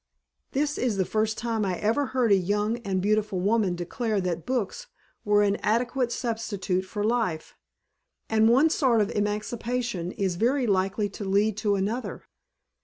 "This 0.53 0.79
is 0.79 0.97
the 0.97 1.05
first 1.05 1.37
time 1.37 1.63
I 1.63 1.77
ever 1.77 2.07
heard 2.07 2.31
a 2.31 2.35
young 2.35 2.77
and 2.79 3.03
beautiful 3.03 3.39
woman 3.39 3.75
declare 3.75 4.19
that 4.21 4.47
books 4.47 4.87
were 5.23 5.43
an 5.43 5.57
adequate 5.57 6.11
substitute 6.11 6.85
for 6.85 7.03
life. 7.03 7.55
And 8.27 8.49
one 8.49 8.71
sort 8.71 8.99
of 9.01 9.11
emancipation 9.11 10.11
is 10.13 10.37
very 10.37 10.65
likely 10.65 11.07
to 11.09 11.23
lead 11.23 11.55
to 11.57 11.75
another." 11.75 12.23